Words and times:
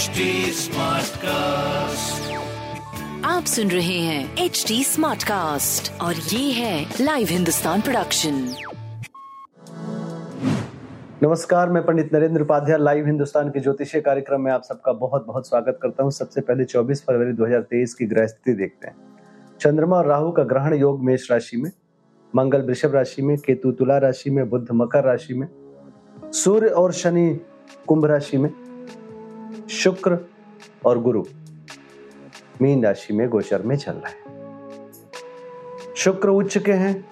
HD 0.00 0.24
Smartcast. 0.56 2.28
आप 3.24 3.44
सुन 3.44 3.70
रहे 3.70 3.98
हैं 3.98 4.44
एच 4.44 4.64
डी 4.68 4.82
स्मार्ट 4.84 5.22
कास्ट 5.22 5.90
और 6.00 6.14
ये 6.14 6.52
है 6.52 6.86
लाइव 7.00 7.28
हिंदुस्तान 7.30 7.80
प्रोडक्शन 7.80 8.34
नमस्कार 11.22 11.70
मैं 11.70 11.84
पंडित 11.86 12.14
नरेंद्र 12.14 12.42
उपाध्याय 12.42 12.78
लाइव 12.78 13.06
हिंदुस्तान 13.06 13.48
के 13.50 13.60
ज्योतिषीय 13.60 14.00
कार्यक्रम 14.00 14.40
में 14.40 14.50
आप 14.52 14.62
सबका 14.62 14.92
बहुत 15.02 15.26
बहुत 15.26 15.48
स्वागत 15.48 15.78
करता 15.82 16.02
हूँ। 16.02 16.10
सबसे 16.10 16.40
पहले 16.40 16.64
24 16.64 17.04
फरवरी 17.06 17.32
2023 17.32 17.94
की 17.94 18.06
ग्रह 18.06 18.26
स्थिति 18.26 18.52
देखते 18.52 18.88
हैं। 18.88 18.96
चंद्रमा 19.60 19.96
और 19.96 20.06
राहु 20.06 20.32
का 20.32 20.44
ग्रहण 20.54 20.74
योग 20.74 21.04
मेष 21.04 21.30
राशि 21.30 21.56
में 21.56 21.70
मंगल 22.34 22.62
वृषभ 22.62 22.94
राशि 22.94 23.22
में 23.22 23.36
केतु 23.38 23.72
तुला 23.72 23.98
राशि 23.98 24.30
में 24.30 24.48
बुद्ध 24.50 24.66
मकर 24.72 25.04
राशि 25.04 25.34
में 25.34 25.48
सूर्य 26.32 26.68
और 26.68 26.92
शनि 26.92 27.28
कुंभ 27.88 28.04
राशि 28.06 28.36
में 28.38 28.50
शुक्र 29.70 30.18
और 30.84 30.98
गुरु 31.00 31.24
मीन 32.62 32.84
राशि 32.84 33.14
में 33.14 33.28
गोचर 33.28 33.62
में 33.62 33.76
चल 33.76 33.92
रहा 33.92 34.08
है। 34.08 34.40
शुक्र 35.96 36.28
उच्च 36.28 36.58
के 36.58 36.72
हैं, 36.72 37.04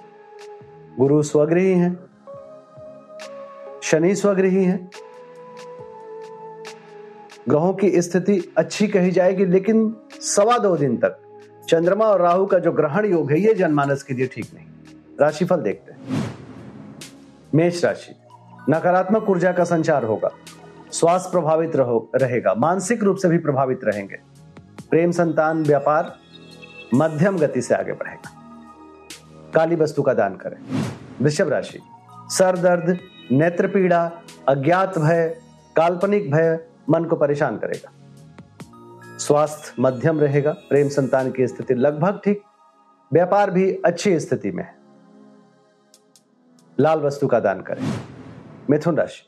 गुरु 0.98 1.22
स्वगृही 1.22 1.72
हैं, 1.72 1.98
शनि 3.82 4.14
स्वगृही 4.14 4.64
हैं। 4.64 4.90
ग्रहों 7.48 7.72
की 7.74 8.02
स्थिति 8.02 8.52
अच्छी 8.56 8.88
कही 8.88 9.10
जाएगी, 9.10 9.44
लेकिन 9.44 9.96
सवा 10.20 10.58
दो 10.58 10.76
दिन 10.76 10.96
तक 10.96 11.18
चंद्रमा 11.68 12.04
और 12.04 12.20
राहु 12.20 12.46
का 12.46 12.58
जो 12.58 12.72
ग्रहण 12.72 13.06
योग 13.06 13.30
है, 13.32 13.40
ये 13.40 13.54
जनमानस 13.54 14.02
के 14.02 14.14
लिए 14.14 14.26
ठीक 14.26 14.46
नहीं। 14.54 14.66
राशिफल 15.20 15.56
देखते 15.56 15.92
हैं। 15.92 16.24
मेष 17.54 17.84
राशि, 17.84 18.14
नकारात्मक 18.70 19.30
ऊर्जा 19.30 19.52
का 19.52 19.64
संचार 19.64 20.04
होगा। 20.04 20.30
स्वास्थ्य 20.98 21.30
प्रभावित 21.30 21.76
रहो, 21.76 22.10
रहेगा। 22.14 22.54
मानसिक 22.54 23.02
रूप 23.02 23.16
से 23.16 23.28
भी 23.28 23.38
प्रभावित 23.38 23.80
रहेंगे। 23.84 24.16
प्रेम 24.90 25.10
संतान, 25.10 25.62
व्यापार, 25.62 26.18
मध्यम 26.94 27.38
गति 27.38 27.62
से 27.62 27.74
आगे 27.74 27.92
बढ़ेगा। 27.92 28.30
काली 29.54 29.76
वस्तु 29.76 30.02
का 30.02 30.14
दान 30.14 30.36
करें। 30.36 30.84
वृषभ 31.20 31.48
राशि, 31.48 31.78
सर 32.10 32.58
दर्द, 32.58 32.98
नेत्र 33.32 33.68
पीड़ा, 33.68 34.10
अज्ञात 34.48 34.98
भय, 34.98 35.40
काल्पनिक 35.76 36.30
भय 36.32 36.66
मन 36.90 37.04
को 37.04 37.16
परेशान 37.16 37.56
करेगा। 37.56 37.92
स्वास्थ्य 39.18 39.74
मध्यम 39.80 40.20
रहेगा। 40.20 40.52
प्रेम 40.52 40.88
संतान 40.88 41.30
की 41.30 41.46
स्थिति 41.46 41.74
लगभग 41.74 42.20
ठीक। 42.24 42.42
व्यापार 43.12 43.50
भी 43.50 43.72
अच्छी 43.72 44.20
स्थिति 44.20 44.50
में 44.50 44.64
है। 44.64 44.74
लाल 46.80 47.00
वस्तु 47.00 47.26
का 47.26 47.40
दान 47.40 47.60
करें। 47.60 47.94
मिथुन 48.70 48.96
राशि 48.96 49.27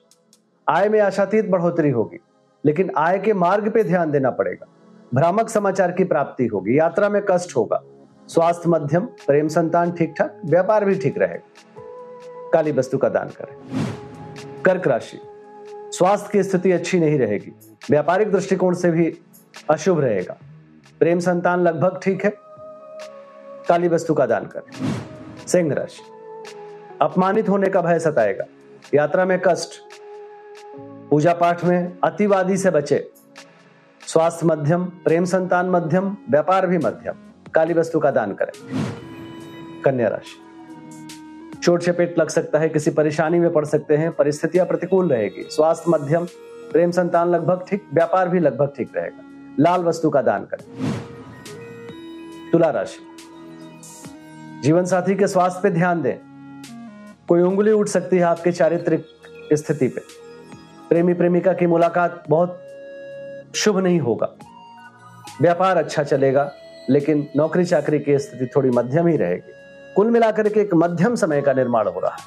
आय 0.70 0.88
में 0.88 1.00
आशातीत 1.00 1.48
बढ़ोतरी 1.48 1.90
होगी, 1.90 2.18
लेकिन 2.64 2.90
आय 2.96 3.18
के 3.18 3.32
मार्ग 3.32 3.70
पे 3.70 3.84
ध्यान 3.84 4.10
देना 4.10 4.30
पड़ेगा। 4.30 4.66
भ्रामक 5.14 5.48
समाचार 5.48 5.92
की 5.92 6.04
प्राप्ति 6.04 6.46
होगी, 6.46 6.78
यात्रा 6.78 7.08
में 7.08 7.22
कष्ट 7.30 7.56
होगा। 7.56 7.82
स्वास्थ्य 8.28 8.68
मध्यम, 8.68 9.04
प्रेम 9.04 9.48
संतान 9.48 9.92
ठीक 9.92 10.14
ठाक 10.18 10.40
व्यापार 10.44 10.84
भी 10.84 10.94
ठीक 10.94 11.18
रहेगा। 11.18 12.50
काली 12.52 12.72
वस्तु 12.72 12.98
का 12.98 13.08
दान 13.08 13.28
करें। 13.28 13.84
कर्क 14.62 14.86
राशि। 14.86 15.20
स्वास्थ्य 15.92 16.28
की 16.32 16.42
स्थिति 16.42 16.72
अच्छी 16.72 17.00
नहीं 17.00 17.18
रहेगी। 17.18 17.52
व्यापारिक 17.90 18.32
दृष्टिकोण 18.32 18.74
से 18.74 18.90
भी 18.90 19.18
अशुभ 19.70 20.00
रहेगा। 20.00 20.36
प्रेम 21.00 21.18
संतान 21.18 21.60
लगभग 21.60 22.00
ठीक 22.02 22.24
है। 22.24 22.34
काली 23.68 23.88
वस्तु 23.88 24.14
का 24.14 24.26
दान 24.26 24.46
करें। 24.46 24.94
सिंह 25.46 25.74
राशि। 25.74 26.02
अपमानित 27.00 27.48
होने 27.48 27.68
का 27.68 27.80
भय 27.80 27.98
सताएगा। 27.98 28.44
यात्रा 28.94 29.24
में 29.24 29.40
कष्ट 29.46 29.70
पूजा 31.10 31.32
पाठ 31.32 31.64
में 31.64 31.98
अतिवादी 32.04 32.56
से 32.56 32.70
बचे। 32.70 33.10
स्वास्थ्य 34.06 34.46
मध्यम, 34.46 34.84
प्रेम 34.84 35.24
संतान 35.24 35.70
मध्यम, 35.70 36.16
व्यापार 36.30 36.66
भी 36.66 36.78
मध्यम। 36.78 37.14
काली 37.54 37.74
वस्तु 37.74 38.00
का 38.00 38.10
दान 38.10 38.32
करें। 38.32 38.52
कन्या 39.84 40.08
राशि। 40.08 40.46
चोट 41.62 41.82
चपेट 41.82 42.18
लग 42.18 42.28
सकता 42.28 42.58
है, 42.58 42.68
किसी 42.68 42.90
परेशानी 42.90 43.38
में 43.38 43.52
पड़ 43.52 43.64
सकते 43.64 43.96
हैं, 43.96 44.12
परिस्थितियाँ 44.12 44.66
प्रतिकूल 44.66 45.08
रहेगी। 45.08 45.48
स्वास्थ्य 45.50 45.84
मध्यम, 45.88 46.24
प्रेम 46.72 46.90
संतान 46.90 47.28
लगभग 47.28 47.64
ठीक, 47.68 47.86
व्यापार 47.94 48.28
भी 48.28 48.38
लगभग 48.38 48.72
ठीक 48.76 48.90
रहेगा। 48.96 49.24
लाल 49.60 49.84
वस्तु 49.84 50.10
का 50.10 50.22
दान 50.22 50.44
करें। 50.44 50.92
तुला 52.52 52.70
राशि। 52.70 52.98
जीवन 54.62 54.84
साथी 54.84 55.14
के 55.14 55.26
स्वास्थ्य 55.26 55.60
पे 55.62 55.70
ध्यान 55.70 56.02
दें। 56.02 56.14
कोई 57.28 57.42
उंगली 57.42 57.72
उठ 57.72 57.88
सकती 57.88 58.16
है 58.16 58.22
आपके 58.22 58.52
चारित्रिक 58.52 59.06
स्थिति 59.52 59.88
पे। 59.88 60.29
प्रेमी 60.90 61.14
प्रेमिका 61.14 61.52
की 61.52 61.66
मुलाकात 61.66 62.24
बहुत 62.28 62.66
शुभ 63.56 63.78
नहीं 63.78 64.00
होगा। 64.00 64.28
व्यापार 65.42 65.76
अच्छा 65.76 66.02
चलेगा, 66.02 66.52
लेकिन 66.90 67.28
नौकरी 67.36 67.64
चाकरी 67.64 67.98
की 67.98 68.18
स्थिति 68.18 68.46
थोड़ी 68.56 68.70
मध्यम 68.70 69.06
ही 69.06 69.16
रहेगी। 69.16 69.52
कुल 69.96 70.10
मिलाकर 70.10 70.48
के 70.48 70.60
एक 70.60 70.74
मध्यम 70.74 71.14
समय 71.14 71.42
का 71.42 71.52
निर्माण 71.52 71.88
हो 71.88 72.00
रहा 72.00 72.10
है। 72.10 72.18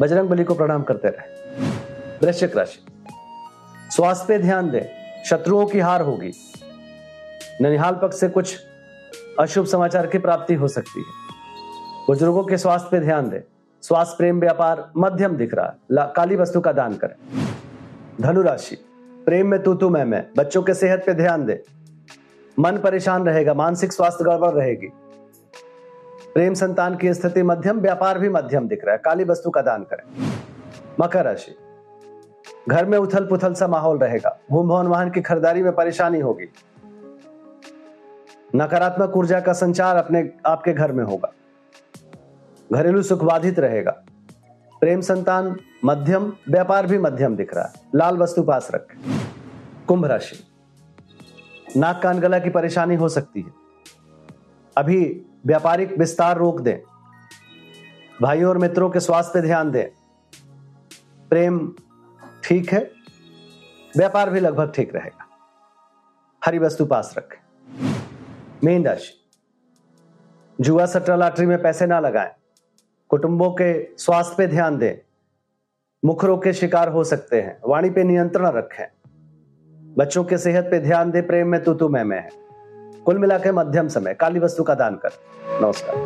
बजरंग 0.00 0.28
बली 0.28 0.44
को 0.44 0.54
प्रणाम 0.54 0.82
करते 0.82 1.08
रहे। 1.08 1.32
वृश्चिक 2.26 2.56
राशि। 2.56 2.84
स्वास्थ्य 3.90 4.24
पे 4.28 4.38
ध्यान 4.38 4.70
दें। 4.70 4.82
शत्रुओं 5.24 5.66
की 5.66 5.80
हार 5.80 6.02
होगी। 6.02 6.32
ननिहाल 7.60 7.94
पक्ष 7.94 8.20
से 8.20 8.28
कुछ 8.28 8.56
अशुभ 9.40 9.66
समाचार 9.66 10.06
की 10.06 10.18
प्राप्ति 10.18 10.54
हो 10.54 10.68
सकती 10.68 11.00
है। 11.00 11.34
बुज़ुर्गों 12.06 12.44
के 12.44 12.58
स्वास्थ्य 12.58 12.88
पे 12.90 13.00
ध्यान 13.00 13.30
दें। 13.30 13.40
स्वास्थ्य 13.82 14.14
प्रेम 14.18 14.40
व्यापार 14.40 14.90
मध्यम 14.96 15.36
दिख 15.36 15.54
रहा 15.54 15.66
है। 15.66 16.12
काली 16.16 16.36
वस्तु 16.36 16.60
का 16.60 16.72
दान 16.72 16.94
करें। 16.94 17.14
धनुराशि, 18.20 18.76
प्रेम 19.26 19.46
में 19.46 19.62
तू 19.62 19.74
तू 19.74 19.88
मैं 19.88 20.04
मैं, 20.04 20.26
बच्चों 20.36 20.62
के 20.62 20.74
सेहत 20.74 21.02
पे 21.06 21.14
ध्यान 21.14 21.44
दे। 21.44 21.62
मन 22.58 22.78
परेशान 22.78 23.26
रहेगा, 23.26 23.54
मानसिक 23.54 23.92
स्वास्थ्य 23.92 24.24
गड़बड़ 24.24 24.50
रहेगी। 24.50 24.92
प्रेम 26.34 26.54
संतान 26.54 26.96
की 26.96 27.14
स्थिति 27.14 27.42
मध्यम, 27.42 27.80
व्यापार 27.80 28.18
भी 28.18 28.28
मध्यम 28.28 28.68
दिख 28.68 28.84
रहा 28.84 28.92
है। 28.92 29.00
काली 29.04 29.24
वस्तु 29.24 29.50
का 29.50 29.62
दान 29.62 29.82
करें। 29.82 30.32
मकर 31.00 31.24
राशि, 31.24 31.54
घर 32.68 32.86
में 32.86 32.98
उथल 32.98 33.24
पुथल 33.24 33.54
सा 33.54 33.66
माहौल 33.66 33.98
रहेगा। 33.98 34.38
भूम 34.50 34.68
भवन 34.68 34.86
वाहन 34.86 35.10
की 35.10 35.20
खरीदारी 35.20 35.62
में 35.62 35.72
परेशानी 35.72 36.20
होगी। 36.20 36.48
नकारात्मक 38.56 39.16
ऊर्जा 39.16 39.40
का 39.40 39.52
संचार 39.52 39.96
अपने, 39.96 40.30
आपके 40.46 40.72
घर 40.72 40.92
में 40.92 41.04
होगा। 41.04 41.32
घरेलू 42.72 43.02
सुख 43.02 43.22
बाधित 43.22 43.58
रहेगा। 43.58 43.90
प्रेम 44.80 45.00
संतान 45.00 45.56
मध्यम, 45.84 46.32
व्यापार 46.48 46.86
भी 46.86 46.98
मध्यम 46.98 47.36
दिख 47.36 47.54
रहा 47.54 47.64
है। 47.64 47.72
लाल 47.94 48.16
वस्तु 48.16 48.42
पास 48.42 48.68
रखें। 48.74 49.26
कुंभ 49.88 50.04
राशि। 50.04 50.44
नाक 51.78 52.02
कान 52.02 52.20
गला 52.20 52.38
की 52.38 52.50
परेशानी 52.50 52.94
हो 52.94 53.08
सकती 53.08 53.40
है। 53.40 53.50
अभी 54.76 55.26
व्यापारिक 55.46 55.98
विस्तार 55.98 56.36
रोक 56.36 56.60
दें। 56.60 56.78
भाइयों 58.22 58.48
और 58.48 58.58
मित्रों 58.58 58.90
के 58.90 59.00
स्वास्थ्य 59.00 59.42
ध्यान 59.42 59.70
दें। 59.70 59.88
प्रेम 61.28 61.74
ठीक 62.44 62.72
है। 62.72 62.90
व्यापार 63.96 64.30
भी 64.30 64.40
लगभग 64.40 64.72
ठीक 64.76 64.94
रहेगा। 64.94 65.26
हरी 66.44 66.58
वस्तु 66.58 66.86
पास 66.86 67.14
रखें। 67.18 67.40
मीन 68.64 68.86
राशि। 68.86 69.20
जुआ 70.60 70.86
सट्टा 70.86 71.16
लॉटरी 71.16 71.46
में 71.46 71.62
पैसे 71.62 71.86
ना 71.86 72.00
लगाएँ। 72.00 72.30
कुटुंबों 73.12 73.50
के 73.50 73.96
स्वास्थ्य 73.98 74.34
पे 74.38 74.46
ध्यान 74.46 74.78
दें। 74.78 74.94
मुख 76.04 76.24
रोग 76.24 76.44
के 76.44 76.52
शिकार 76.52 76.88
हो 76.88 77.04
सकते 77.04 77.40
हैं। 77.40 77.60
वाणी 77.66 77.90
पे 77.90 78.04
नियंत्रण 78.04 78.46
रखें। 78.46 78.86
बच्चों 79.98 80.24
के 80.24 80.38
सेहत 80.38 80.64
पे 80.64 80.80
ध्यान 80.80 81.10
दें। 81.10 81.26
प्रेम 81.26 81.48
में 81.48 81.64
तू 81.64 81.74
तू 81.74 81.88
मैं 81.88 82.04
मैं 82.04 82.20
है। 82.20 82.28
कुल 83.04 83.18
मिला 83.18 83.38
के 83.38 83.52
मध्यम 83.52 83.88
समय। 83.88 84.14
काली 84.14 84.40
वस्तु 84.40 84.62
का 84.62 84.74
दान 84.74 84.94
कर। 84.94 85.10
नमस्कार। 85.62 85.96